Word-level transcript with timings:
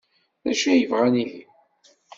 D 0.43 0.45
acu 0.51 0.67
ay 0.71 0.83
bɣan 0.89 1.15
ihi? 1.23 1.41